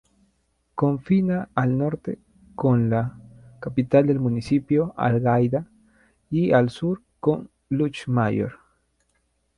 [0.73, 2.17] Confina al norte
[2.55, 3.19] con la
[3.59, 5.67] capital del municipio, Algaida,
[6.31, 8.53] y al sur con Lluchmayor.